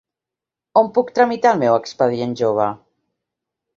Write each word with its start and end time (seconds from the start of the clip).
On 0.81 0.89
puc 0.95 1.11
tramitar 1.19 1.51
el 1.57 1.61
meu 1.65 1.75
expedient 1.77 2.35
jove? 2.43 2.67